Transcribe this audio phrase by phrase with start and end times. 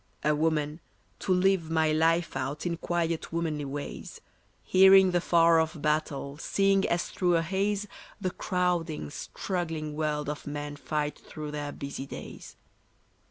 [0.23, 0.79] A woman,
[1.19, 4.19] to live my life out In quiet womanly ways,
[4.63, 7.87] Hearing the far off battle, Seeing as through a haze
[8.19, 12.55] The crowding, struggling world of men fight through their busy days.